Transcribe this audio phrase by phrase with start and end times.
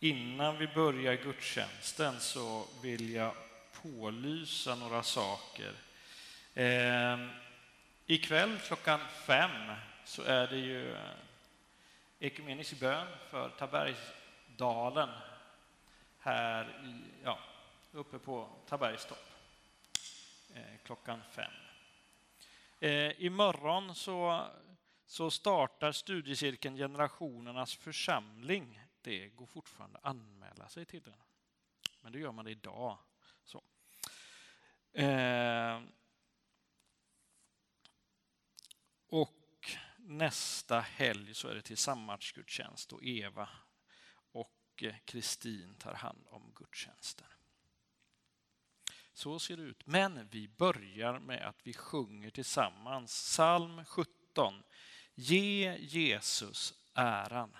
[0.00, 3.34] Innan vi börjar gudstjänsten så vill jag
[3.82, 5.72] pålysa några saker.
[6.54, 7.18] Eh,
[8.06, 9.74] ikväll klockan fem
[10.04, 10.96] så är det ju
[12.18, 15.08] ekumenisk bön för Tabergsdalen
[16.18, 17.38] här i, ja,
[17.92, 19.30] uppe på Tabergstopp
[20.54, 21.52] eh, klockan fem.
[22.80, 24.46] Eh, imorgon så,
[25.06, 28.80] så startar studiecirkeln Generationernas församling.
[29.08, 31.22] Det går fortfarande att anmäla sig till den.
[32.00, 32.98] Men det gör man det idag.
[33.44, 33.64] Så.
[34.92, 35.82] Eh,
[39.06, 43.48] och nästa helg så är det tillsammansgudstjänst och Eva
[44.32, 47.28] och eh, Kristin tar hand om gudstjänsten.
[49.12, 49.86] Så ser det ut.
[49.86, 54.62] Men vi börjar med att vi sjunger tillsammans psalm 17.
[55.14, 57.56] Ge Jesus äran.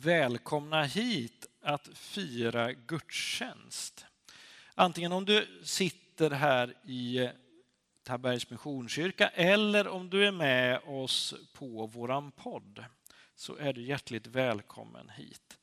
[0.00, 4.06] Välkomna hit att fira gudstjänst.
[4.74, 7.30] Antingen om du sitter här i
[8.02, 12.84] Tabergs Missionskyrka eller om du är med oss på våran podd
[13.34, 15.58] så är du hjärtligt välkommen hit.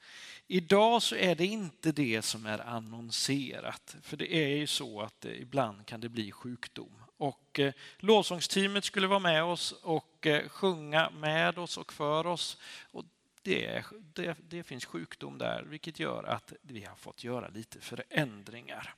[0.48, 5.26] Idag så är det inte det som är annonserat, för det är ju så att
[5.26, 7.04] ibland kan det bli sjukdom.
[7.18, 12.58] Och eh, lovsångsteamet skulle vara med oss och eh, sjunga med oss och för oss.
[12.92, 13.06] Och
[13.46, 13.84] det,
[14.14, 18.94] det, det finns sjukdom där, vilket gör att vi har fått göra lite förändringar.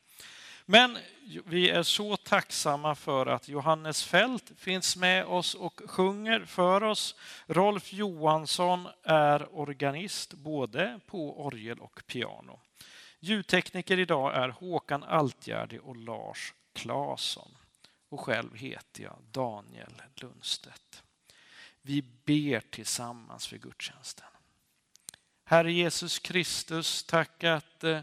[0.66, 0.98] Men
[1.46, 7.16] vi är så tacksamma för att Johannes Fält finns med oss och sjunger för oss.
[7.48, 12.60] Rolf Johansson är organist både på orgel och piano.
[13.20, 17.58] Ljudtekniker idag är Håkan Altgärdi och Lars Claesson.
[18.10, 21.04] Och själv heter jag Daniel Lundstedt.
[21.82, 24.28] Vi ber tillsammans för gudstjänsten.
[25.50, 28.02] Herre Jesus Kristus, tack att eh,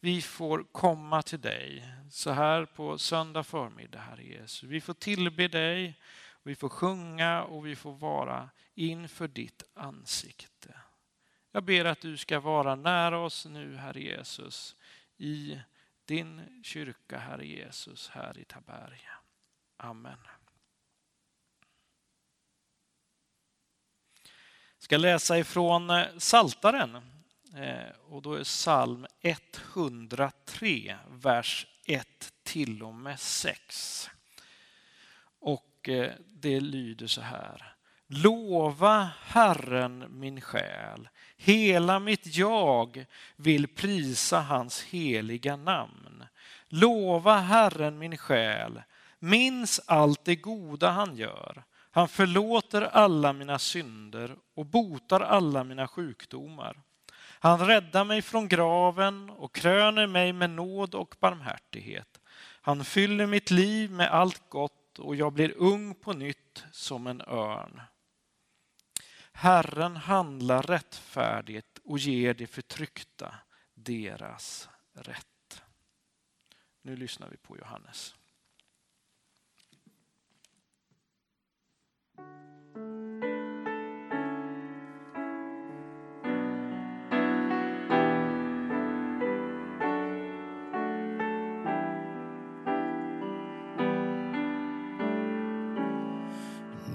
[0.00, 4.62] vi får komma till dig så här på söndag förmiddag, Herre Jesus.
[4.62, 6.00] Vi får tillbe dig,
[6.42, 10.74] vi får sjunga och vi får vara inför ditt ansikte.
[11.52, 14.76] Jag ber att du ska vara nära oss nu, Herre Jesus,
[15.16, 15.60] i
[16.04, 19.12] din kyrka, Herre Jesus, här i Taberga.
[19.76, 20.37] Amen.
[24.78, 26.96] Ska läsa ifrån eh, Saltaren
[27.56, 34.10] eh, och då är psalm 103, vers 1 till och med 6.
[35.40, 37.74] Och eh, det lyder så här.
[38.06, 43.04] Lova Herren min själ, hela mitt jag
[43.36, 46.24] vill prisa hans heliga namn.
[46.68, 48.82] Lova Herren min själ,
[49.18, 51.64] minns allt det goda han gör.
[51.90, 56.82] Han förlåter alla mina synder och botar alla mina sjukdomar.
[57.40, 62.20] Han räddar mig från graven och kröner mig med nåd och barmhärtighet.
[62.60, 67.20] Han fyller mitt liv med allt gott och jag blir ung på nytt som en
[67.20, 67.80] örn.
[69.32, 73.34] Herren handlar rättfärdigt och ger de förtryckta
[73.74, 75.62] deras rätt.
[76.82, 78.14] Nu lyssnar vi på Johannes.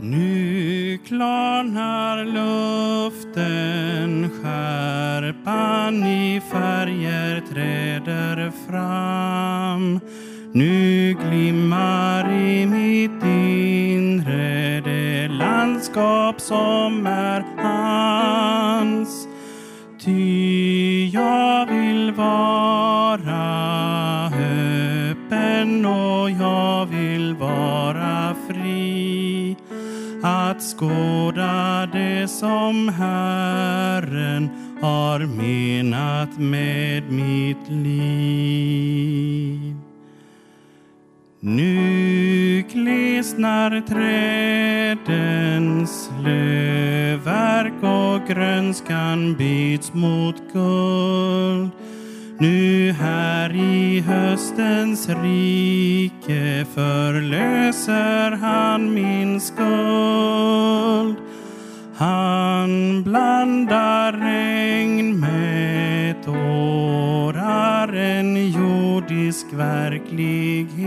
[0.05, 3.50] Nu klarnar luften,
[4.29, 10.00] skärpan i färger träder fram.
[10.51, 19.27] Nu glimmar i mitt inre det landskap som är hans.
[20.00, 23.53] Ty jag vill vara
[25.23, 27.93] öppen och jag vill vara
[30.53, 34.50] att skåda det som Herren
[34.81, 38.95] har menat med mitt liv.
[41.39, 43.81] Nu glesnar
[45.01, 51.73] trädens lövverk och grönskan byts mot guld.
[52.39, 61.15] Nu här i höstens rike förlöser han min skuld.
[61.95, 70.83] Han blandar regn med tårar, en jordisk verklighet.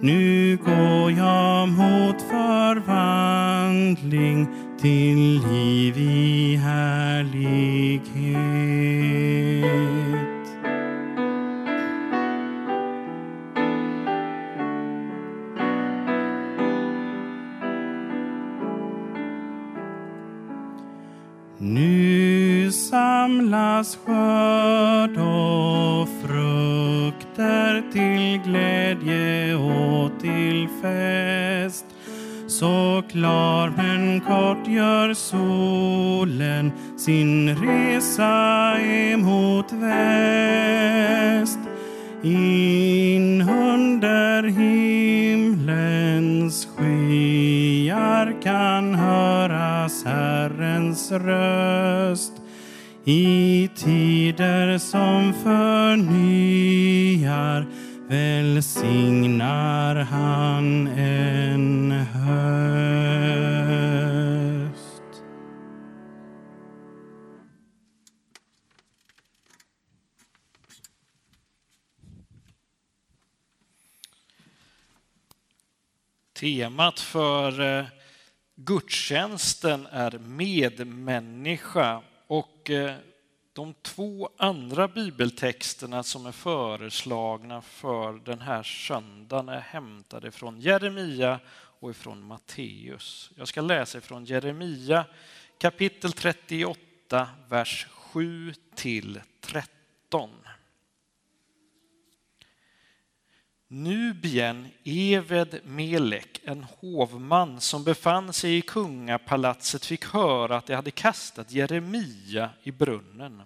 [0.00, 4.46] Nu går jag mot förvandling
[4.80, 8.63] till liv i härlighet.
[23.54, 31.84] Allas skörd och frukter till glädje och till fest.
[32.46, 41.58] Så klar men kort gör solen sin resa emot väst.
[42.22, 45.88] In under himlens
[46.76, 52.33] skyar kan höras Herrens röst.
[53.06, 56.06] I tider som förnyar
[58.08, 62.34] välsignar han en höst.
[76.40, 77.84] Temat för eh,
[78.56, 82.96] gudstjänsten är medmänniska och eh,
[83.52, 91.40] de två andra bibeltexterna som är föreslagna för den här söndagen är hämtade från Jeremia
[91.80, 93.30] och från Matteus.
[93.36, 95.04] Jag ska läsa från Jeremia
[95.58, 100.30] kapitel 38, vers 7 till 13.
[103.76, 110.90] Nubien Eved Melek, en hovman som befann sig i kungapalatset, fick höra att de hade
[110.90, 113.42] kastat Jeremia i brunnen.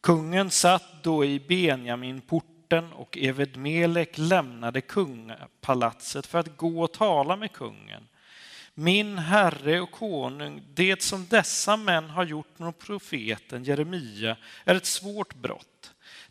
[0.00, 7.36] Kungen satt då i Benjaminporten och Eved Melek lämnade kungapalatset för att gå och tala
[7.36, 8.08] med kungen.
[8.74, 14.86] Min herre och konung, det som dessa män har gjort mot profeten Jeremia är ett
[14.86, 15.77] svårt brott.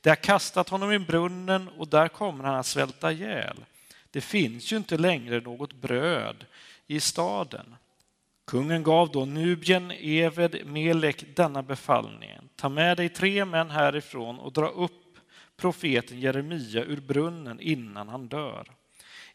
[0.08, 3.66] De har kastat honom i brunnen och där kommer han att svälta ihjäl.
[4.12, 6.46] Det finns ju inte längre något bröd
[6.88, 7.76] i staden.
[8.46, 12.40] Kungen gav då Nubien Eved Melek denna befallning.
[12.56, 15.18] Ta med dig tre män härifrån och dra upp
[15.58, 18.72] profeten Jeremia ur brunnen innan han dör.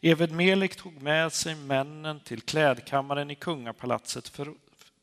[0.01, 4.53] Eved Melek tog med sig männen till klädkammaren i kungapalatsets för,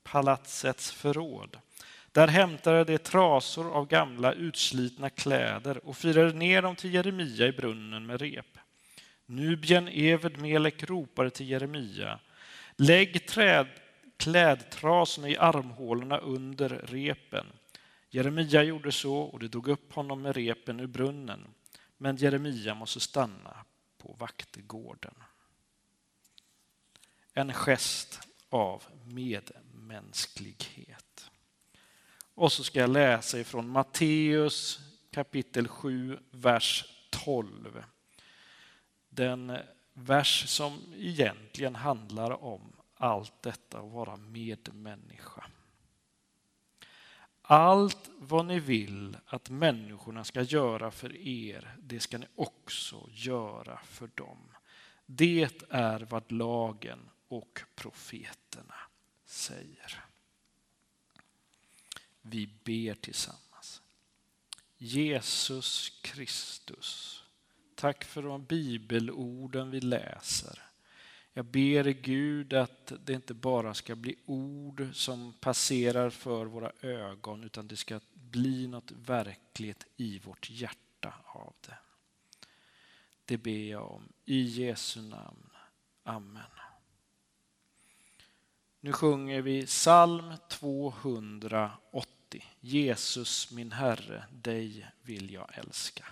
[0.03, 1.57] palatsets förråd.
[2.12, 7.52] Där hämtade de trasor av gamla utslitna kläder och firade ner dem till Jeremia i
[7.52, 8.59] brunnen med rep.
[9.26, 12.21] Nubien Eved Melek ropade till Jeremia.
[12.76, 13.67] Lägg träd,
[14.17, 17.47] klädtrasorna i armhålorna under repen.
[18.11, 21.47] Jeremia gjorde så och de drog upp honom med repen ur brunnen.
[21.99, 23.57] Men Jeremia måste stanna
[23.99, 25.14] på vaktgården.
[27.35, 31.10] En gest av medmänsklighet.
[32.40, 34.78] Och så ska jag läsa ifrån Matteus
[35.11, 37.85] kapitel 7, vers 12.
[39.09, 39.59] Den
[39.92, 45.44] vers som egentligen handlar om allt detta att vara medmänniska.
[47.42, 53.78] Allt vad ni vill att människorna ska göra för er, det ska ni också göra
[53.85, 54.49] för dem.
[55.06, 58.76] Det är vad lagen och profeterna
[59.26, 60.10] säger.
[62.31, 63.83] Vi ber tillsammans.
[64.79, 67.23] Jesus Kristus,
[67.75, 70.63] tack för de bibelorden vi läser.
[71.33, 77.45] Jag ber Gud att det inte bara ska bli ord som passerar för våra ögon
[77.45, 81.79] utan det ska bli något verkligt i vårt hjärta av det.
[83.25, 85.51] Det ber jag om i Jesu namn.
[86.03, 86.43] Amen.
[88.81, 92.20] Nu sjunger vi psalm 208.
[92.31, 92.43] 280.
[92.61, 96.05] Jesus min Herre, dig vill jag älska.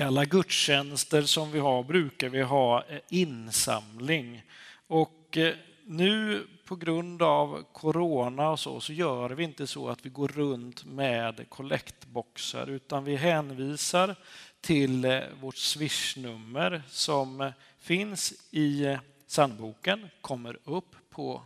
[0.00, 4.42] I alla gudstjänster som vi har brukar vi ha eh, insamling.
[4.86, 5.54] Och eh,
[5.84, 10.28] nu på grund av corona och så, så gör vi inte så att vi går
[10.28, 14.16] runt med kollektboxar utan vi hänvisar
[14.60, 21.42] till eh, vårt swishnummer som finns i sandboken, kommer upp på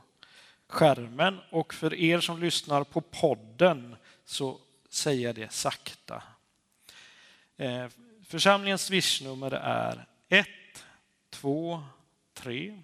[0.68, 4.58] skärmen och för er som lyssnar på podden så
[4.88, 6.22] säger jag det sakta.
[8.26, 10.48] Församlingens swishnummer är 1,
[11.30, 11.82] 2,
[12.34, 12.82] 3,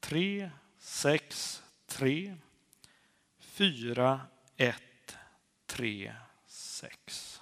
[0.00, 2.36] 3, 6, 3,
[3.40, 4.20] 4,
[4.56, 4.76] 1,
[5.66, 6.14] 3,
[6.46, 7.40] 6.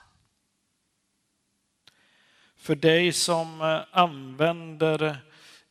[2.56, 5.16] För dig som eh, använder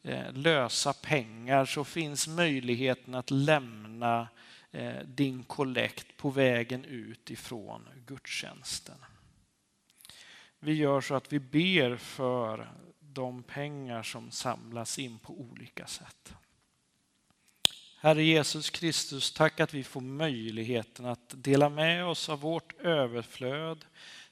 [0.02, 4.28] eh, lösa pengar så finns möjligheten att lämna
[4.72, 8.98] eh, din kollekt på vägen ut ifrån gudstjänsten.
[10.64, 16.34] Vi gör så att vi ber för de pengar som samlas in på olika sätt.
[17.98, 23.86] Herre Jesus Kristus, tack att vi får möjligheten att dela med oss av vårt överflöd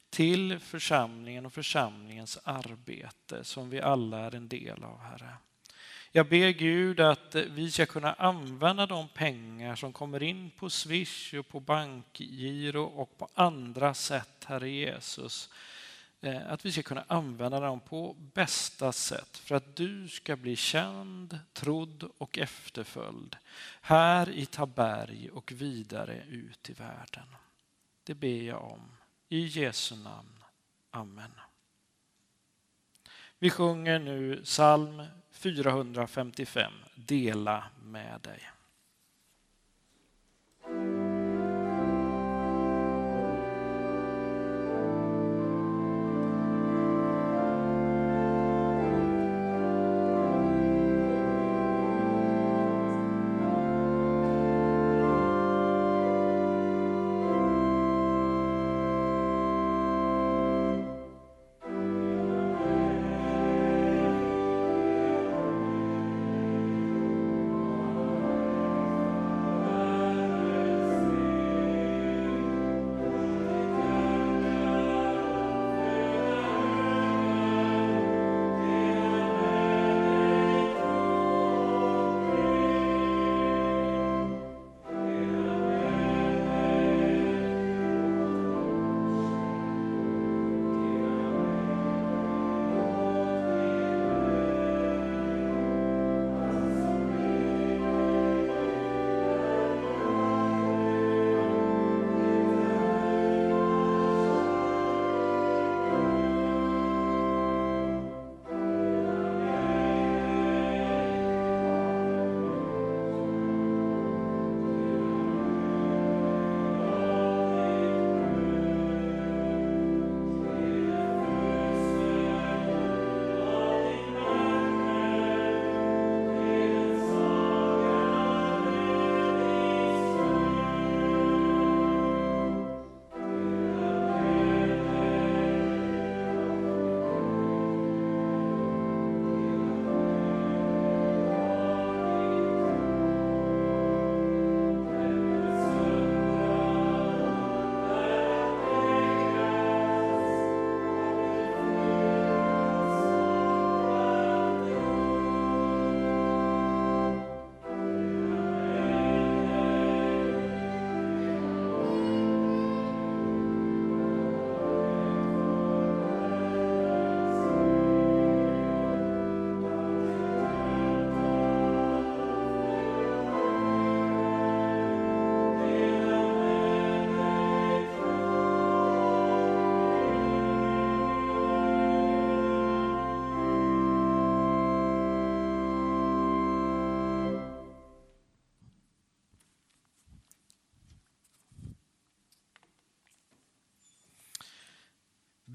[0.09, 5.33] till församlingen och församlingens arbete som vi alla är en del av, Herre.
[6.11, 11.33] Jag ber Gud att vi ska kunna använda de pengar som kommer in på Swish
[11.33, 15.49] och på bankgiro och på andra sätt, Herre Jesus,
[16.21, 20.55] Eh, att vi ska kunna använda dem på bästa sätt för att du ska bli
[20.55, 23.35] känd, trodd och efterföljd
[23.81, 27.35] här i Taberg och vidare ut i världen.
[28.03, 28.91] Det ber jag om.
[29.29, 30.43] I Jesu namn.
[30.91, 31.31] Amen.
[33.39, 38.49] Vi sjunger nu psalm 455, Dela med dig.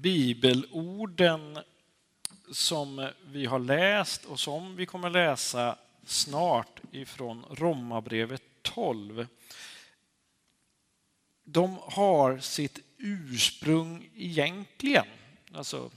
[0.05, 1.59] Bibelorden
[2.51, 9.27] som vi har läst och som vi kommer läsa snart ifrån Romarbrevet 12.
[11.43, 15.05] De har sitt ursprung egentligen,
[15.53, 15.91] alltså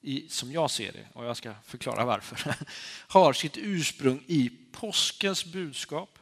[0.00, 2.54] i, som jag ser det, och jag ska förklara varför,
[3.08, 6.18] har sitt ursprung i påskens budskap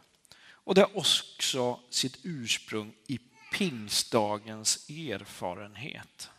[0.50, 3.18] och det har också sitt ursprung i
[3.52, 6.30] pingstdagens erfarenhet.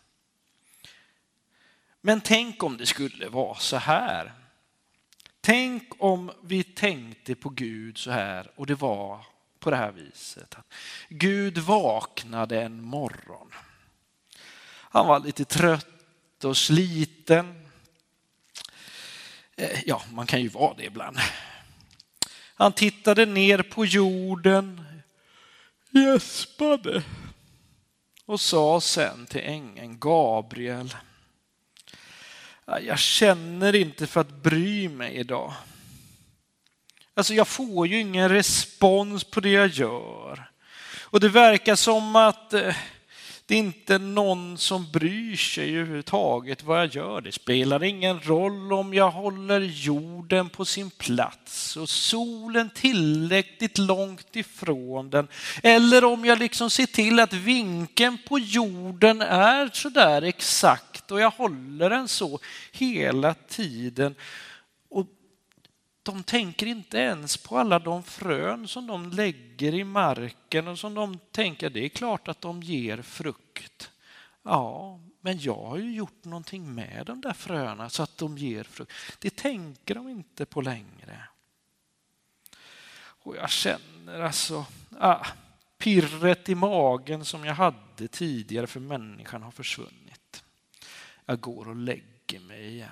[2.00, 4.32] Men tänk om det skulle vara så här.
[5.40, 9.24] Tänk om vi tänkte på Gud så här och det var
[9.58, 10.56] på det här viset.
[11.08, 13.50] Gud vaknade en morgon.
[14.92, 17.68] Han var lite trött och sliten.
[19.56, 21.18] Eh, ja, man kan ju vara det ibland.
[22.54, 24.84] Han tittade ner på jorden,
[25.90, 27.02] gäspade
[28.26, 30.94] och sa sen till ängeln Gabriel,
[32.78, 35.52] jag känner inte för att bry mig idag.
[37.14, 40.50] Alltså jag får ju ingen respons på det jag gör.
[41.00, 42.74] Och det verkar som att eh,
[43.50, 47.20] det är inte någon som bryr sig överhuvudtaget vad jag gör.
[47.20, 54.36] Det spelar ingen roll om jag håller jorden på sin plats och solen tillräckligt långt
[54.36, 55.28] ifrån den.
[55.62, 61.30] Eller om jag liksom ser till att vinkeln på jorden är sådär exakt och jag
[61.30, 62.40] håller den så
[62.72, 64.14] hela tiden.
[64.88, 65.06] Och
[66.02, 70.94] de tänker inte ens på alla de frön som de lägger i marken och som
[70.94, 73.90] de tänker det är klart att de ger frukt.
[74.42, 78.64] Ja, men jag har ju gjort någonting med de där fröna så att de ger
[78.64, 78.92] frukt.
[79.18, 81.22] Det tänker de inte på längre.
[83.22, 84.64] Och jag känner alltså,
[84.98, 85.26] ah,
[85.78, 90.09] pirret i magen som jag hade tidigare för människan har försvunnit.
[91.26, 92.90] Jag går och lägger mig igen.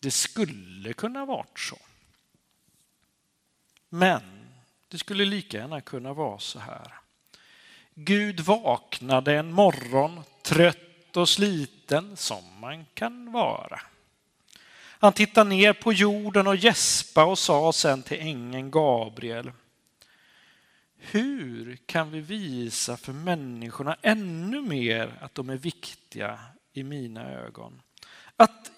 [0.00, 1.78] Det skulle kunna varit så.
[3.88, 4.22] Men
[4.88, 6.94] det skulle lika gärna kunna vara så här.
[7.94, 13.80] Gud vaknade en morgon trött och sliten som man kan vara.
[15.00, 19.52] Han tittade ner på jorden och gäspa och sa sen till ängeln Gabriel.
[20.98, 26.38] Hur kan vi visa för människorna ännu mer att de är viktiga
[26.72, 27.82] i mina ögon?
[28.36, 28.70] Att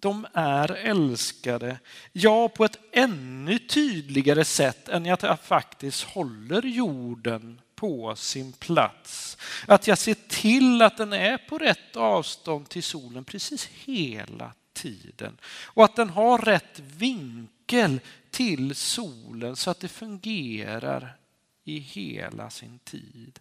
[0.00, 1.78] de är älskade.
[2.12, 9.38] Ja, på ett ännu tydligare sätt än att jag faktiskt håller jorden på sin plats.
[9.66, 15.36] Att jag ser till att den är på rätt avstånd till solen precis hela tiden.
[15.64, 18.00] Och att den har rätt vinkel
[18.30, 21.16] till solen så att det fungerar
[21.64, 23.40] i hela sin tid.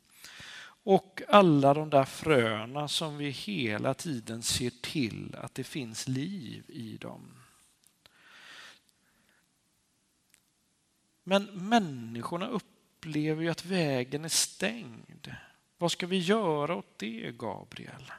[0.83, 6.63] Och alla de där fröna som vi hela tiden ser till att det finns liv
[6.67, 7.41] i dem.
[11.23, 15.35] Men människorna upplever ju att vägen är stängd.
[15.77, 18.11] Vad ska vi göra åt det, Gabriel?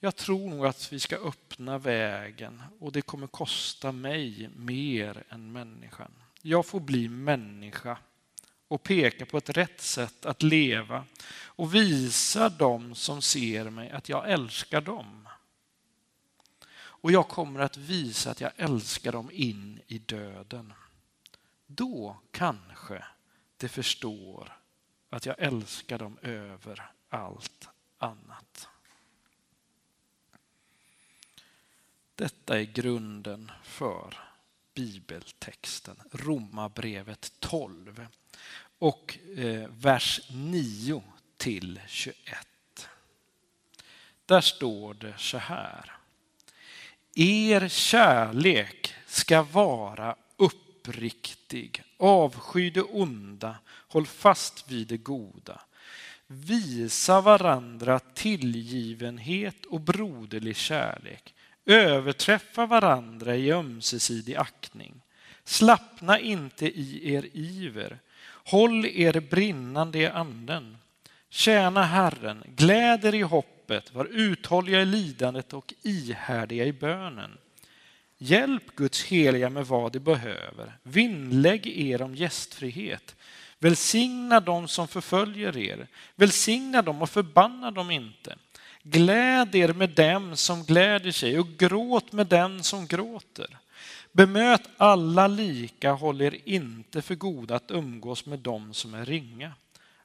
[0.00, 5.52] Jag tror nog att vi ska öppna vägen och det kommer kosta mig mer än
[5.52, 6.12] människan.
[6.42, 7.98] Jag får bli människa
[8.68, 14.08] och peka på ett rätt sätt att leva och visa dem som ser mig att
[14.08, 15.28] jag älskar dem.
[16.74, 20.72] Och jag kommer att visa att jag älskar dem in i döden.
[21.66, 23.04] Då kanske
[23.56, 24.56] de förstår
[25.10, 28.68] att jag älskar dem över allt annat.
[32.14, 34.31] Detta är grunden för
[34.74, 38.06] bibeltexten, Romarbrevet 12
[38.78, 41.02] och eh, vers 9
[41.36, 42.18] till 21.
[44.26, 45.92] Där står det så här.
[47.14, 51.82] Er kärlek ska vara uppriktig.
[51.96, 53.56] Avsky det onda,
[53.88, 55.60] håll fast vid det goda.
[56.26, 61.34] Visa varandra tillgivenhet och broderlig kärlek.
[61.66, 64.94] Överträffa varandra i ömsesidig aktning.
[65.44, 67.98] Slappna inte i er iver.
[68.44, 70.76] Håll er brinnande i anden.
[71.28, 77.38] Tjäna Herren, gläd er i hoppet, var uthålliga i lidandet och ihärdiga i bönen.
[78.18, 80.78] Hjälp Guds heliga med vad de behöver.
[80.82, 83.16] Vinnlägg er om gästfrihet.
[83.58, 85.86] Välsigna dem som förföljer er.
[86.14, 88.36] Välsigna dem och förbanna dem inte.
[88.82, 93.58] Gläd er med dem som gläder sig och gråt med den som gråter.
[94.12, 99.52] Bemöt alla lika, håll er inte för goda att umgås med dem som är ringa.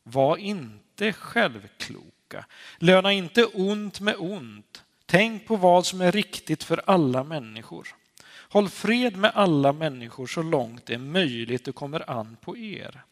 [0.04, 2.46] Var inte självkloka,
[2.78, 4.84] löna inte ont med ont.
[5.06, 7.88] Tänk på vad som är riktigt för alla människor.
[8.50, 13.04] Håll fred med alla människor så långt det är möjligt och kommer an på er.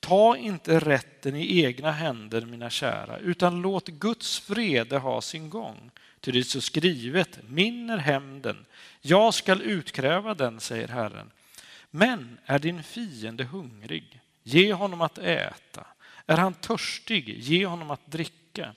[0.00, 5.90] Ta inte rätten i egna händer, mina kära, utan låt Guds vrede ha sin gång.
[6.20, 8.66] Ty det är så skrivet, min är hämnden,
[9.00, 11.30] jag skall utkräva den, säger Herren.
[11.90, 15.86] Men är din fiende hungrig, Ge honom att äta.
[16.26, 17.38] Är han törstig?
[17.38, 18.74] Ge honom att dricka.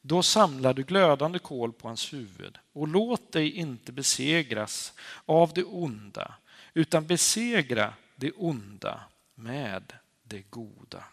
[0.00, 4.92] Då samlar du glödande kol på hans huvud och låt dig inte besegras
[5.26, 6.34] av det onda,
[6.74, 9.00] utan besegra det onda
[9.34, 9.92] med
[10.32, 11.04] det goda.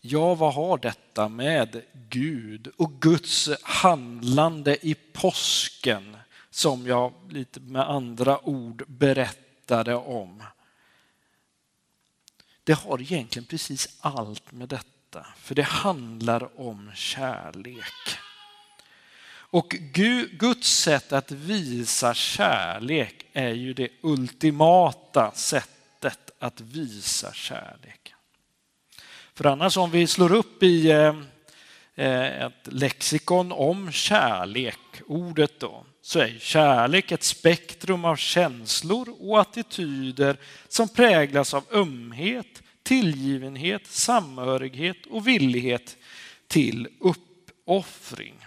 [0.00, 6.16] Ja, vad har detta med Gud och Guds handlande i påsken
[6.50, 10.42] som jag lite med andra ord berättade om?
[12.64, 18.18] Det har egentligen precis allt med detta, för det handlar om kärlek.
[19.54, 19.76] Och
[20.32, 28.14] Guds sätt att visa kärlek är ju det ultimata sättet att visa kärlek.
[29.34, 31.14] För annars om vi slår upp i eh,
[31.94, 39.40] eh, ett lexikon om kärlek, ordet då, så är kärlek ett spektrum av känslor och
[39.40, 40.36] attityder
[40.68, 45.96] som präglas av ömhet, tillgivenhet, samhörighet och villighet
[46.48, 48.43] till uppoffring.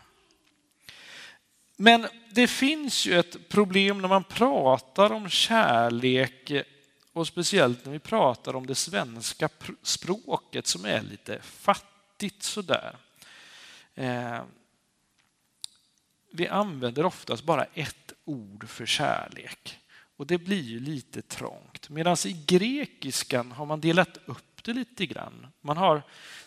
[1.79, 6.51] Men det finns ju ett problem när man pratar om kärlek
[7.13, 9.49] och speciellt när vi pratar om det svenska
[9.83, 12.95] språket som är lite fattigt sådär.
[13.95, 14.41] Eh,
[16.31, 19.79] vi använder oftast bara ett ord för kärlek
[20.17, 21.89] och det blir ju lite trångt.
[21.89, 25.47] Medan i grekiskan har man delat upp det lite grann.
[25.61, 26.01] Man har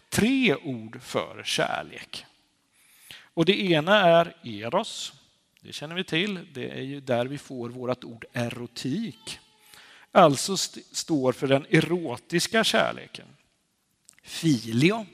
[0.08, 2.26] tre ord för kärlek.
[3.34, 5.12] Och det ena är eros.
[5.62, 6.46] Det känner vi till.
[6.52, 9.38] Det är ju där vi får vårt ord erotik.
[10.12, 13.26] Alltså st står för den erotiska kärleken.
[14.22, 15.06] Filio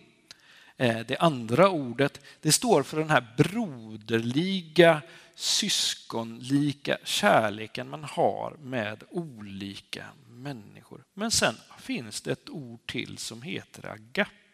[0.77, 5.03] eh, det andra ordet, det står för den här broderliga,
[5.35, 11.05] syskonlika kärleken man har med olika människor.
[11.15, 14.46] Men sen finns det ett ord till som heter agape.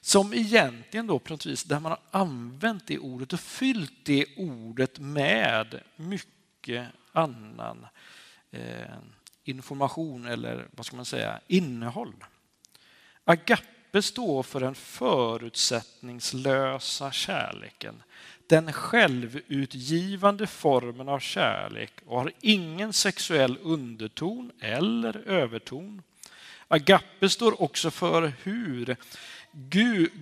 [0.00, 4.26] Som egentligen då på något vis, där man har använt det ordet och fyllt det
[4.36, 7.86] ordet med mycket annan
[8.50, 8.96] eh,
[9.44, 12.14] information eller vad ska man säga, innehåll.
[13.24, 18.02] Agape står för den förutsättningslösa kärleken.
[18.46, 26.02] Den självutgivande formen av kärlek och har ingen sexuell underton eller överton.
[26.68, 28.96] Agape står också för hur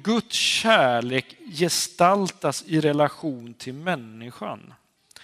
[0.03, 4.75] Guds kärlek gestaltas i relation till människan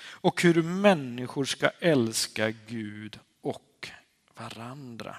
[0.00, 3.88] och hur människor ska älska Gud och
[4.36, 5.16] varandra.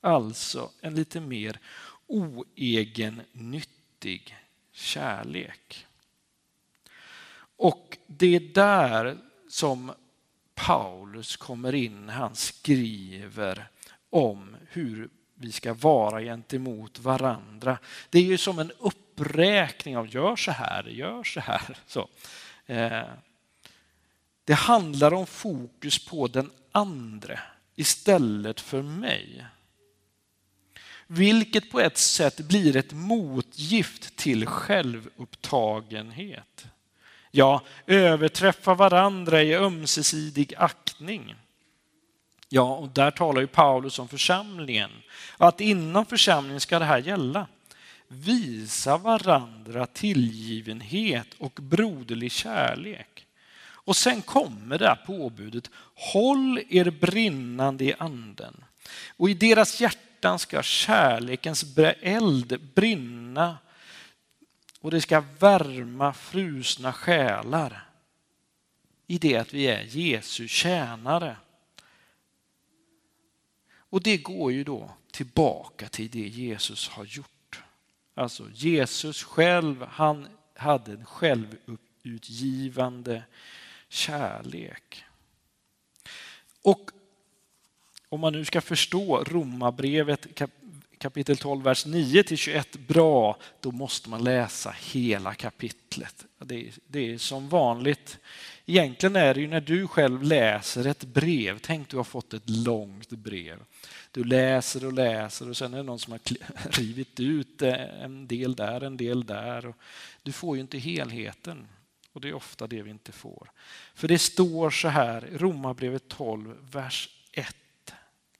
[0.00, 1.58] Alltså en lite mer
[2.06, 4.36] oegennyttig
[4.72, 5.86] kärlek.
[7.56, 9.18] Och det är där
[9.48, 9.92] som
[10.54, 13.68] Paulus kommer in han skriver
[14.10, 15.08] om hur
[15.44, 17.78] vi ska vara gentemot varandra.
[18.10, 21.78] Det är ju som en uppräkning av gör så här, gör så här.
[21.86, 22.08] Så.
[22.66, 23.02] Eh,
[24.44, 27.40] det handlar om fokus på den andre
[27.74, 29.46] istället för mig
[31.06, 36.66] vilket på ett sätt blir ett motgift till självupptagenhet.
[37.30, 41.34] Ja, överträffa varandra i ömsesidig aktning.
[42.54, 44.90] Ja, och där talar ju Paulus om församlingen.
[45.36, 47.46] Att inom församlingen ska det här gälla.
[48.08, 53.26] Visa varandra tillgivenhet och broderlig kärlek.
[53.60, 55.70] Och sen kommer det här påbudet.
[55.94, 58.64] Håll er brinnande i anden.
[59.16, 61.64] Och i deras hjärtan ska kärlekens
[62.02, 63.58] eld brinna
[64.80, 67.88] och det ska värma frusna själar
[69.06, 71.36] i det att vi är Jesu tjänare.
[73.94, 77.62] Och det går ju då tillbaka till det Jesus har gjort.
[78.14, 83.22] Alltså Jesus själv, han hade en självutgivande
[83.88, 85.04] kärlek.
[86.62, 86.90] Och
[88.08, 90.26] om man nu ska förstå Romarbrevet
[90.98, 96.24] kapitel 12, vers 9 till 21 bra, då måste man läsa hela kapitlet.
[96.38, 98.18] Det är, det är som vanligt.
[98.66, 102.50] Egentligen är det ju när du själv läser ett brev, tänk du har fått ett
[102.50, 103.58] långt brev.
[104.10, 106.20] Du läser och läser och sen är det någon som har
[106.80, 109.74] rivit ut en del där, en del där.
[110.22, 111.68] Du får ju inte helheten.
[112.12, 113.50] Och det är ofta det vi inte får.
[113.94, 117.56] För det står så här i Romarbrevet 12, vers 1.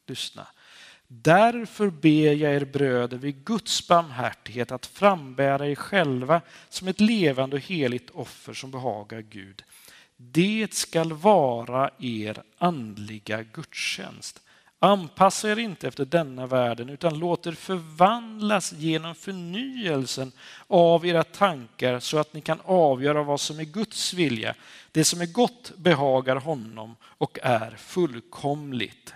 [0.06, 0.46] Lyssna.
[1.06, 7.56] Därför ber jag er bröder vid Guds barmhärtighet att frambära er själva som ett levande
[7.56, 9.64] och heligt offer som behagar Gud.
[10.16, 14.40] Det skall vara er andliga gudstjänst.
[14.78, 20.32] Anpassa er inte efter denna världen utan låt er förvandlas genom förnyelsen
[20.66, 24.54] av era tankar så att ni kan avgöra vad som är Guds vilja.
[24.92, 29.14] Det som är gott behagar honom och är fullkomligt.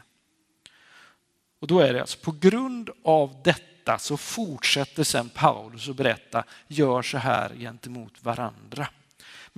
[1.61, 6.45] Och då är det alltså på grund av detta så fortsätter sen Paulus att berätta,
[6.67, 8.89] gör så här gentemot varandra.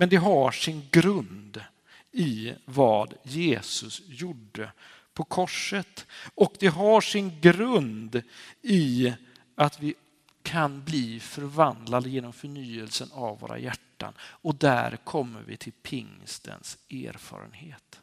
[0.01, 1.63] Men det har sin grund
[2.11, 4.71] i vad Jesus gjorde
[5.13, 6.05] på korset.
[6.35, 8.21] Och det har sin grund
[8.61, 9.13] i
[9.55, 9.95] att vi
[10.43, 14.13] kan bli förvandlade genom förnyelsen av våra hjärtan.
[14.19, 18.01] Och där kommer vi till pingstens erfarenhet.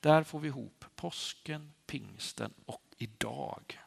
[0.00, 3.78] Där får vi ihop påsken, pingsten och idag.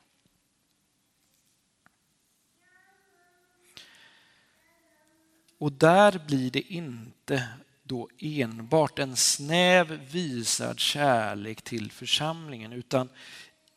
[5.59, 7.47] Och där blir det inte
[7.83, 13.09] då enbart en snäv visad kärlek till församlingen utan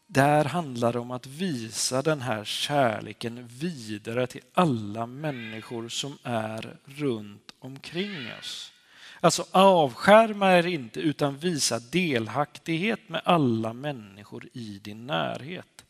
[0.07, 6.77] där handlar det om att visa den här kärleken vidare till alla människor som är
[6.85, 8.73] runt omkring oss.
[9.21, 15.85] Alltså avskärma er inte utan visa delaktighet med alla människor i din närhet.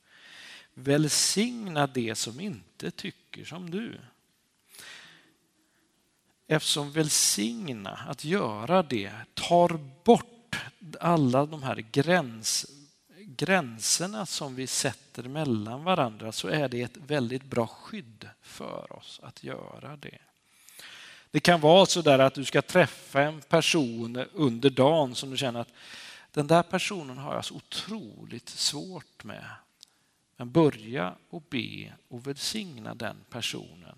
[0.74, 3.98] Välsigna det som inte tycker som du.
[6.52, 10.56] Eftersom välsigna, att göra det, tar bort
[11.00, 12.66] alla de här gräns,
[13.18, 19.20] gränserna som vi sätter mellan varandra så är det ett väldigt bra skydd för oss
[19.22, 20.18] att göra det.
[21.30, 25.36] Det kan vara så där att du ska träffa en person under dagen som du
[25.36, 25.72] känner att
[26.30, 29.44] den där personen har jag så otroligt svårt med.
[30.36, 33.96] Men börja och be och välsigna den personen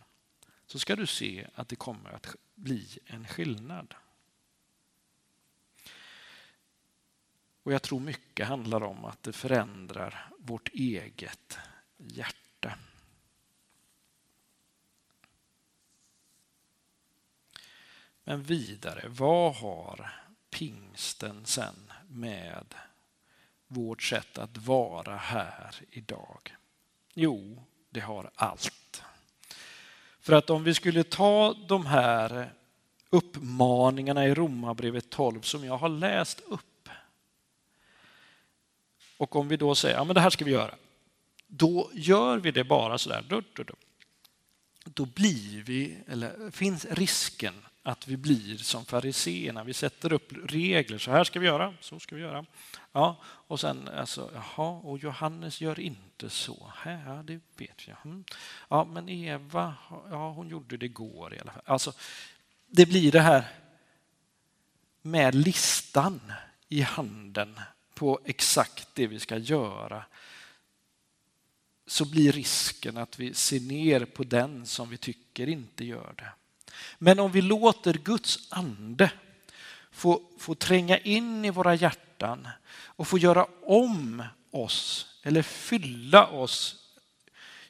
[0.67, 3.95] så ska du se att det kommer att bli en skillnad.
[7.63, 11.59] Och jag tror mycket handlar om att det förändrar vårt eget
[11.97, 12.79] hjärta.
[18.25, 22.75] Men vidare, vad har pingsten sen med
[23.67, 26.57] vårt sätt att vara här idag?
[27.15, 29.03] Jo, det har allt.
[30.25, 32.53] För att om vi skulle ta de här
[33.11, 36.89] uppmaningarna i Romarbrevet 12 som jag har läst upp.
[39.17, 40.75] Och om vi då säger, ja men det här ska vi göra.
[41.47, 43.25] Då gör vi det bara sådär.
[43.29, 43.75] Då, då, då.
[44.85, 47.55] då blir vi, eller finns risken
[47.87, 49.65] att vi blir som fariseerna.
[49.65, 50.99] Vi sätter upp regler.
[50.99, 52.47] Så här ska vi göra, så ska vi göra.
[52.93, 56.73] Ja, och sen alltså, jaha, och Johannes gör inte så.
[56.85, 57.97] Ja, det vet jag.
[58.05, 58.25] Mm.
[58.69, 59.75] Ja, men Eva,
[60.11, 61.63] ja, hon gjorde det igår i alla fall.
[61.67, 61.93] Alltså,
[62.67, 63.45] det blir det här
[65.03, 66.33] med listan
[66.69, 67.61] i handen
[67.95, 70.05] på exakt det vi ska göra
[71.87, 76.33] så blir risken att vi ser ner på den som vi tycker inte gör det.
[76.99, 79.11] Men om vi låter Guds ande
[79.91, 86.77] få, få tränga in i våra hjärtan och få göra om oss eller fylla oss,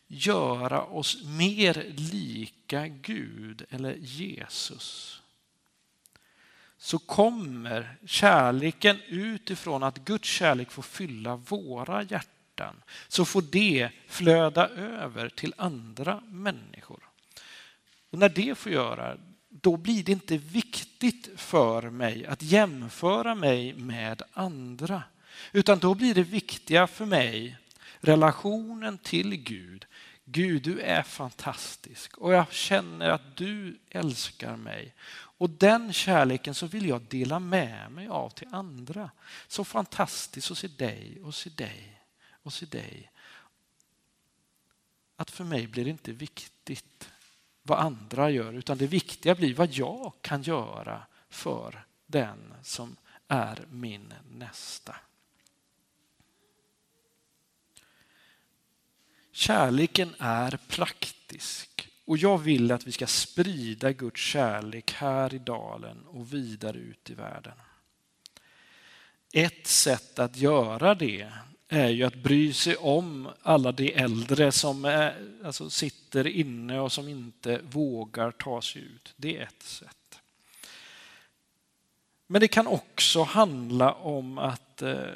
[0.06, 5.20] göra oss mer lika Gud eller Jesus
[6.84, 14.68] så kommer kärleken utifrån att Guds kärlek får fylla våra hjärtan så får det flöda
[14.68, 17.03] över till andra människor.
[18.14, 19.16] Och när det får göra,
[19.48, 25.02] då blir det inte viktigt för mig att jämföra mig med andra.
[25.52, 27.58] Utan då blir det viktiga för mig
[28.00, 29.86] relationen till Gud.
[30.24, 34.94] Gud, du är fantastisk och jag känner att du älskar mig.
[35.14, 39.10] Och den kärleken så vill jag dela med mig av till andra.
[39.48, 42.00] Så fantastiskt att se dig och se dig
[42.42, 43.10] och se dig.
[45.16, 47.10] Att för mig blir det inte viktigt
[47.66, 52.96] vad andra gör, utan det viktiga blir vad jag kan göra för den som
[53.28, 54.96] är min nästa.
[59.32, 66.06] Kärleken är praktisk och jag vill att vi ska sprida Guds kärlek här i dalen
[66.06, 67.54] och vidare ut i världen.
[69.32, 71.32] Ett sätt att göra det
[71.74, 76.92] är ju att bry sig om alla de äldre som är, alltså sitter inne och
[76.92, 79.14] som inte vågar ta sig ut.
[79.16, 80.18] Det är ett sätt.
[82.26, 85.10] Men det kan också handla om att eh,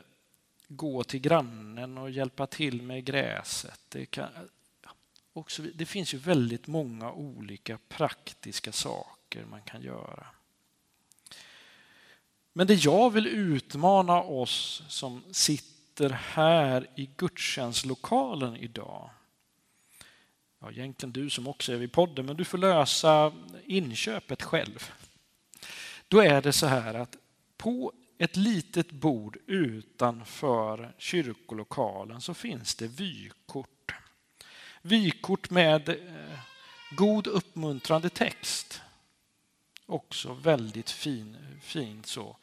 [0.68, 3.80] gå till grannen och hjälpa till med gräset.
[3.88, 4.28] Det, kan,
[5.32, 10.26] också, det finns ju väldigt många olika praktiska saker man kan göra.
[12.52, 19.10] Men det jag vill utmana oss som sitter här i gudstjänstlokalen idag,
[20.60, 23.32] ja, egentligen du som också är vid podden, men du får lösa
[23.66, 24.90] inköpet själv.
[26.08, 27.16] Då är det så här att
[27.56, 33.94] på ett litet bord utanför kyrkolokalen så finns det vykort.
[34.82, 36.38] Vykort med eh,
[36.90, 38.80] god uppmuntrande text.
[39.86, 42.36] Också väldigt fin, fint så.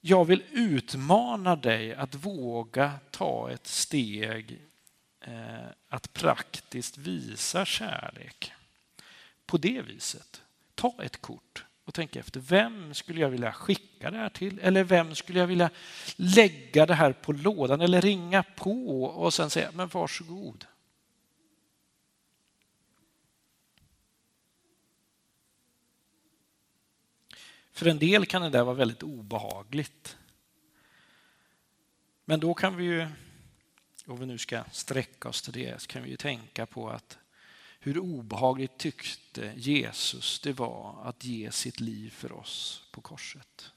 [0.00, 4.60] Jag vill utmana dig att våga ta ett steg
[5.20, 8.52] eh, att praktiskt visa kärlek.
[9.46, 10.42] På det viset,
[10.74, 12.40] ta ett kort och tänka efter.
[12.40, 14.58] Vem skulle jag vilja skicka det här till?
[14.58, 15.70] Eller vem skulle jag vilja
[16.16, 20.64] lägga det här på lådan eller ringa på och sen säga, men varsågod.
[27.78, 30.16] För en del kan det där vara väldigt obehagligt.
[32.24, 33.08] Men då kan vi ju,
[34.06, 37.18] om vi nu ska sträcka oss till det, så kan vi ju tänka på att
[37.80, 43.72] hur obehagligt tyckte Jesus det var att ge sitt liv för oss på korset.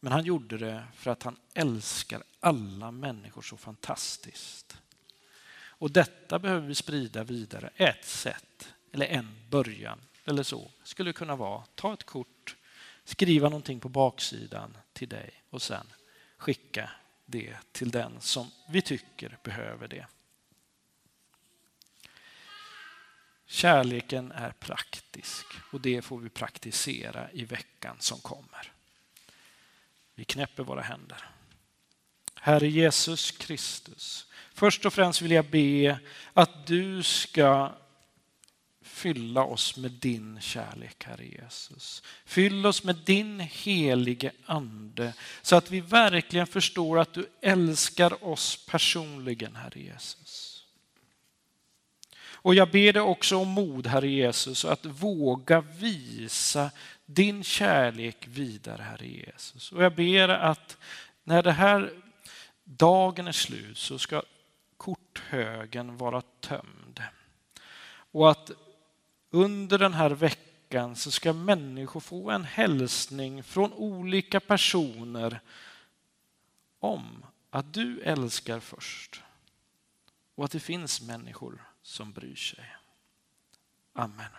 [0.00, 4.76] Men han gjorde det för att han älskar alla människor så fantastiskt.
[5.56, 7.70] Och detta behöver vi sprida vidare.
[7.76, 12.56] Ett sätt, eller en början, eller så, skulle kunna vara ta ett kort,
[13.04, 15.86] skriva någonting på baksidan till dig och sen
[16.36, 16.90] skicka
[17.26, 20.06] det till den som vi tycker behöver det.
[23.46, 28.72] Kärleken är praktisk och det får vi praktisera i veckan som kommer.
[30.14, 31.28] Vi knäpper våra händer.
[32.34, 35.98] Herre Jesus Kristus, först och främst vill jag be
[36.32, 37.72] att du ska
[38.94, 42.02] fylla oss med din kärlek, Herre Jesus.
[42.24, 48.66] Fyll oss med din helige Ande så att vi verkligen förstår att du älskar oss
[48.66, 50.64] personligen, Herre Jesus.
[52.44, 56.70] Och jag ber dig också om mod, Herre Jesus, att våga visa
[57.06, 59.72] din kärlek vidare, Herre Jesus.
[59.72, 60.76] Och jag ber att
[61.24, 61.92] när det här
[62.64, 64.22] dagen är slut så ska
[64.76, 67.02] korthögen vara tömd.
[68.12, 68.50] Och att
[69.34, 75.40] under den här veckan så ska människor få en hälsning från olika personer
[76.78, 79.22] om att du älskar först
[80.34, 82.76] och att det finns människor som bryr sig.
[83.92, 84.30] Amen.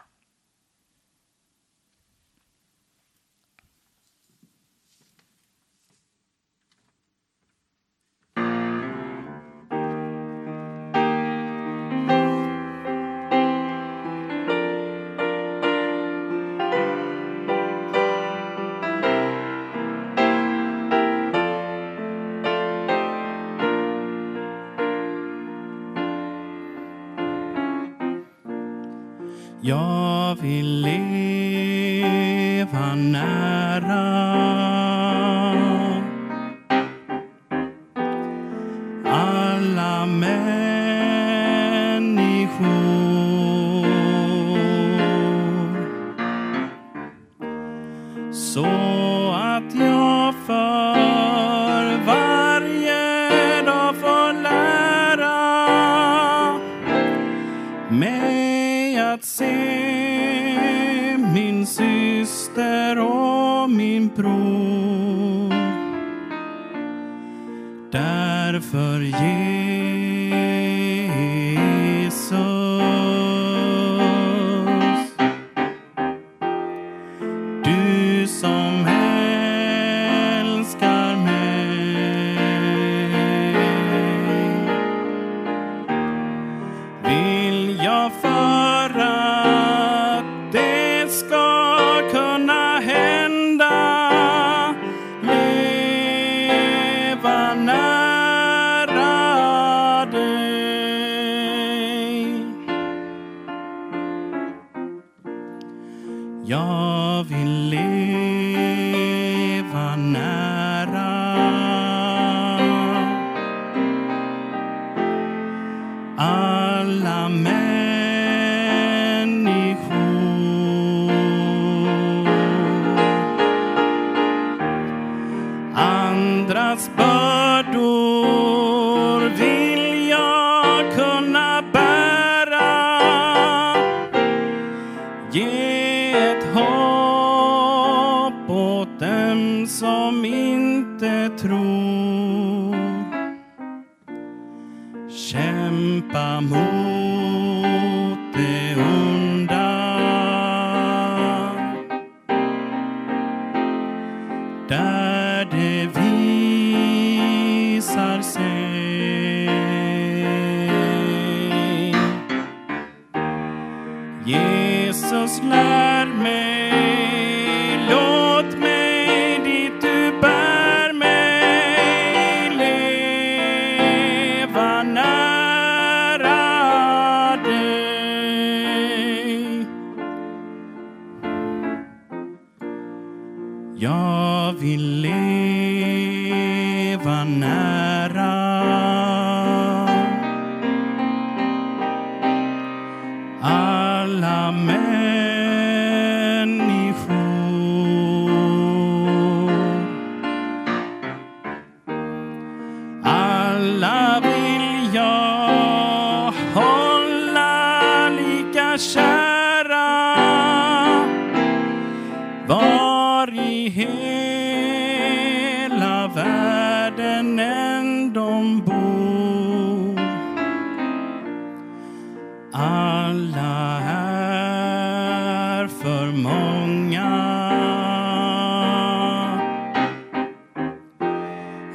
[30.46, 32.16] Vill leva
[32.96, 34.15] nära.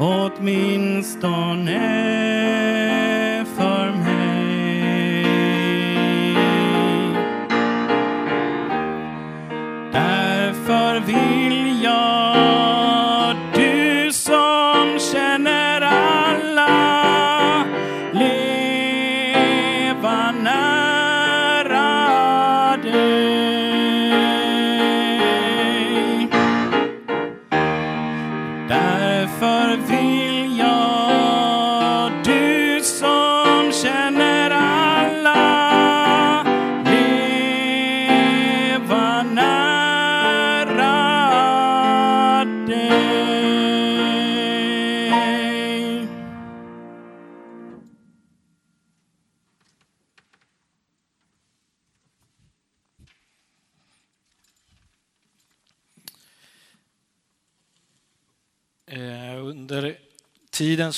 [0.02, 1.76] Åtminstone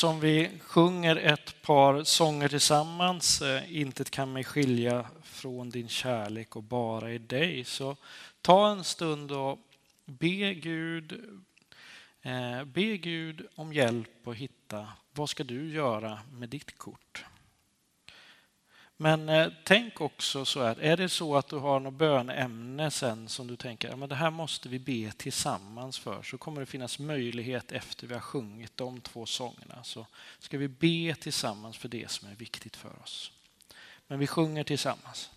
[0.02, 6.56] som vi sjunger ett par sånger tillsammans, eh, Intet kan mig skilja från din kärlek
[6.56, 7.96] och bara i dig, så
[8.40, 9.58] ta en stund och
[10.04, 11.12] be Gud,
[12.22, 17.24] eh, be Gud om hjälp att hitta vad ska du göra med ditt kort.
[19.02, 23.28] Men eh, tänk också så här, är det så att du har något bönämne sen
[23.28, 26.66] som du tänker, ja, men det här måste vi be tillsammans för, så kommer det
[26.66, 30.06] finnas möjlighet efter vi har sjungit de två sångerna, så
[30.38, 33.32] ska vi be tillsammans för det som är viktigt för oss.
[34.06, 35.30] Men vi sjunger tillsammans.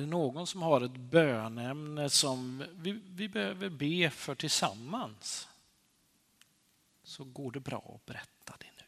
[0.00, 5.48] Är det någon som har ett bönämne som vi, vi behöver be för tillsammans?
[7.02, 8.84] Så går det bra att berätta det nu.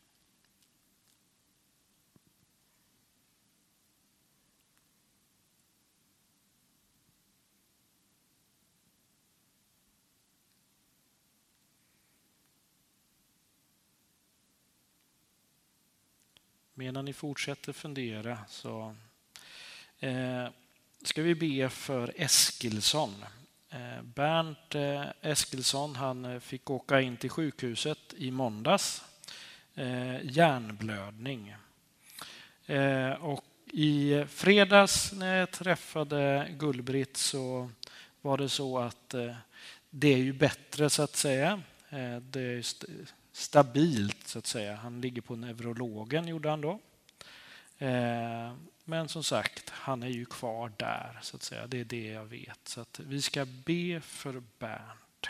[16.74, 18.94] Medan ni fortsätter fundera så
[19.98, 20.48] eh,
[21.04, 23.24] ska vi be för Eskilsson.
[23.70, 29.04] Eh, Bernt eh, Eskilsson han eh, fick åka in till sjukhuset i måndags.
[30.22, 31.54] Hjärnblödning.
[33.20, 37.70] Och I fredags när jag träffade Gullbritt så
[38.20, 39.14] var det så att
[39.90, 41.62] det är ju bättre så att säga.
[42.20, 42.64] Det är
[43.32, 44.74] stabilt så att säga.
[44.74, 46.80] Han ligger på neurologen gjorde han då.
[47.82, 48.52] Eh,
[48.84, 51.66] men som sagt, han är ju kvar där, så att säga.
[51.66, 52.68] Det är det jag vet.
[52.68, 55.28] Så att vi ska be för Bernt.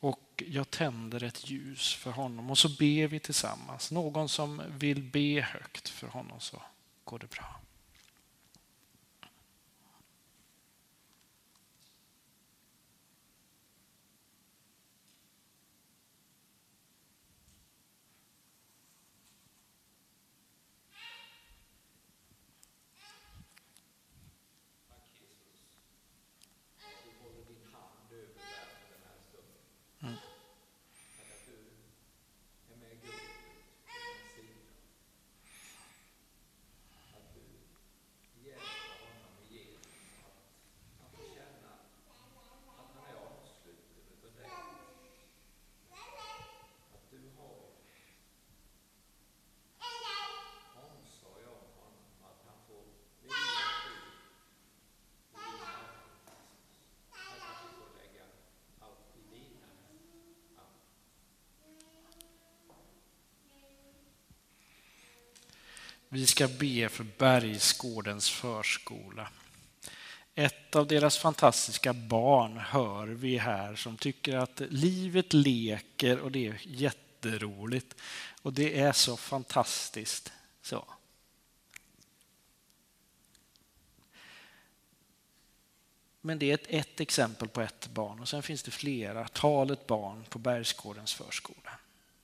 [0.00, 3.90] Och jag tänder ett ljus för honom och så ber vi tillsammans.
[3.90, 6.62] Någon som vill be högt för honom så
[7.04, 7.60] går det bra.
[66.14, 69.28] Vi ska be för Bergsgårdens förskola.
[70.34, 76.46] Ett av deras fantastiska barn hör vi här som tycker att livet leker och det
[76.46, 77.94] är jätteroligt.
[78.42, 80.32] Och det är så fantastiskt.
[80.62, 80.84] Så.
[86.20, 89.86] Men det är ett, ett exempel på ett barn och sen finns det flera, talet
[89.86, 91.78] barn på Bergsgårdens förskola.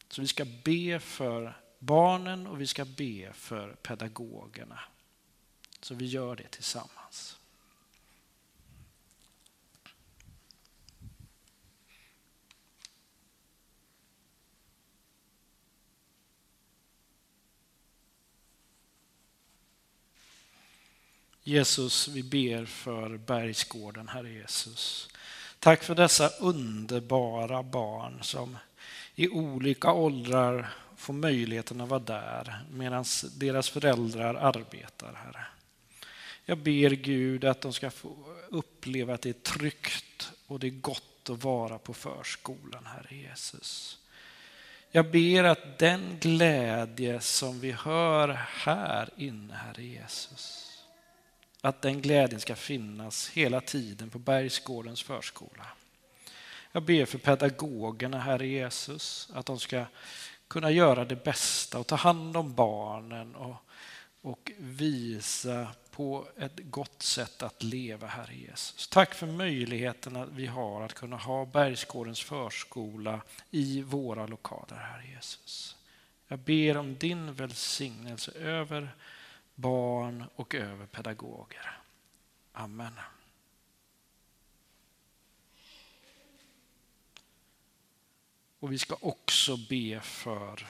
[0.09, 4.81] Så vi ska be för barnen och vi ska be för pedagogerna.
[5.81, 7.37] Så vi gör det tillsammans.
[21.43, 25.09] Jesus, vi ber för Bergsgården, Herre Jesus.
[25.59, 28.59] Tack för dessa underbara barn som
[29.15, 33.05] i olika åldrar får möjligheten att vara där medan
[33.37, 35.47] deras föräldrar arbetar, Herre.
[36.45, 38.17] Jag ber Gud att de ska få
[38.49, 43.99] uppleva att det är tryggt och det är gott att vara på förskolan, Herre Jesus.
[44.91, 50.67] Jag ber att den glädje som vi hör här inne, Herre Jesus,
[51.61, 55.67] att den glädjen ska finnas hela tiden på Bergsgårdens förskola.
[56.73, 59.85] Jag ber för pedagogerna, Herre Jesus, att de ska
[60.51, 63.57] kunna göra det bästa och ta hand om barnen och,
[64.21, 68.89] och visa på ett gott sätt att leva, Herre Jesus.
[68.89, 73.21] Tack för möjligheten att vi har att kunna ha Bergsgårdens förskola
[73.51, 75.77] i våra lokaler, Herre Jesus.
[76.29, 78.95] Jag ber om din välsignelse över
[79.55, 81.79] barn och över pedagoger.
[82.53, 82.93] Amen.
[88.61, 90.67] Och vi ska också be för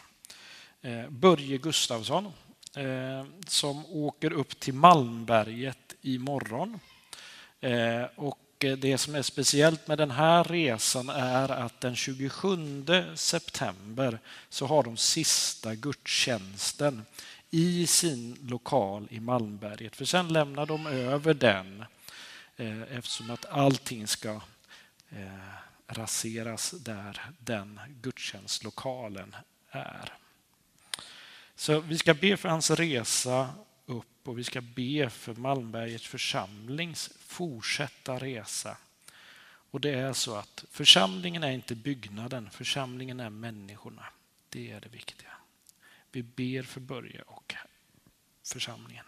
[0.82, 2.32] eh, Börje Gustavsson
[2.76, 6.80] eh, som åker upp till Malmberget imorgon.
[7.60, 14.18] Eh, och det som är speciellt med den här resan är att den 27 september
[14.48, 17.06] så har de sista gudstjänsten
[17.50, 19.96] i sin lokal i Malmberget.
[19.96, 21.84] För sen lämnar de över den
[22.90, 24.40] eftersom att allting ska
[25.92, 29.36] raseras där den gudstjänstlokalen
[29.70, 30.12] är.
[31.54, 33.54] Så vi ska be för hans resa
[33.86, 38.76] upp och vi ska be för Malmbergets församlings fortsätta resa.
[39.70, 44.04] Och det är så att församlingen är inte byggnaden, församlingen är människorna.
[44.48, 45.30] Det är det viktiga.
[46.12, 47.54] Vi ber för Börje och
[48.44, 49.04] församlingen.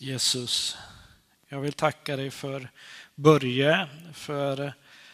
[0.00, 0.76] Jesus,
[1.48, 2.70] jag vill tacka dig för
[3.14, 4.72] Börje, för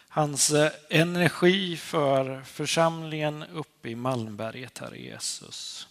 [0.08, 5.88] hans eh, energi för församlingen uppe i Malmberget, Herre Jesus.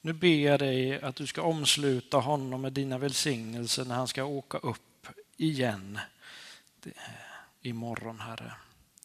[0.00, 4.24] Nu ber jag dig att du ska omsluta honom med dina välsignelser när han ska
[4.24, 5.06] åka upp
[5.36, 5.98] igen
[6.84, 6.92] eh,
[7.62, 8.52] imorgon, Herre.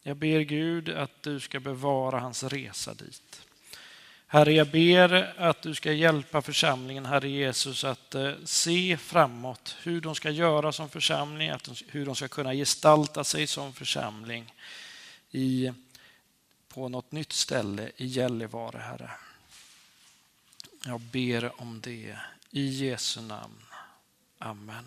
[0.02, 3.42] Jag ber Gud att du ska bevara hans resa dit.
[4.34, 10.00] Herre, jag ber att du ska hjälpa församlingen, Herre Jesus, att eh, se framåt hur
[10.00, 11.52] de ska göra som församling,
[11.86, 14.54] hur de ska kunna gestalta sig som församling
[15.30, 15.72] i,
[16.68, 19.10] på något nytt ställe i Gällivare, Herre.
[20.84, 22.18] Jag ber om det
[22.50, 23.64] i Jesu namn.
[24.38, 24.84] Amen.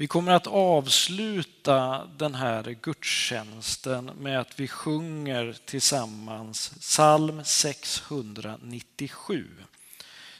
[0.00, 9.46] Vi kommer att avsluta den här gudstjänsten med att vi sjunger tillsammans psalm 697.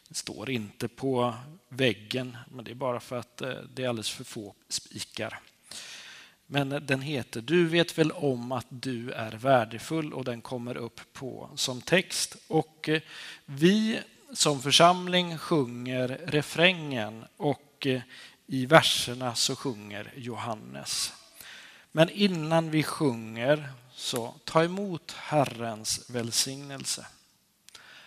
[0.09, 1.35] Det står inte på
[1.69, 5.39] väggen, men det är bara för att eh, det är alldeles för få spikar.
[6.47, 11.01] Men den heter Du vet väl om att du är värdefull och den kommer upp
[11.13, 12.37] på som text.
[12.49, 13.01] Och eh,
[13.45, 13.99] vi
[14.33, 18.01] som församling sjunger refrängen och eh,
[18.53, 21.13] i verserna så sjunger Johannes.
[21.93, 27.07] Men innan vi sjunger så ta emot Herrens välsignelse.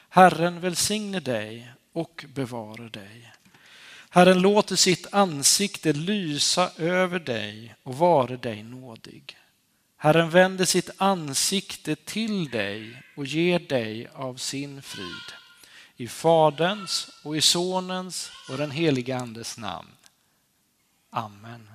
[0.09, 3.31] Herren välsigne dig och bevare dig.
[4.09, 9.37] Herren låter sitt ansikte lysa över dig och vare dig nådig.
[9.97, 15.33] Herren vänder sitt ansikte till dig och ger dig av sin frid.
[15.97, 19.89] I Faderns och i Sonens och den helige Andes namn.
[21.13, 21.67] Amen.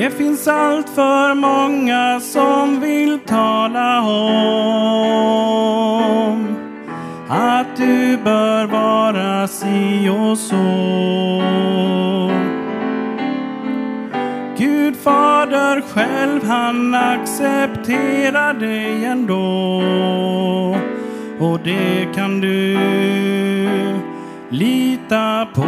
[0.00, 4.76] Det finns allt för många som vill tala om
[7.28, 10.56] att du bör vara si och så.
[14.58, 19.82] Gud Fader själv, han accepterar dig ändå.
[21.38, 22.78] Och det kan du
[24.50, 25.66] lita på.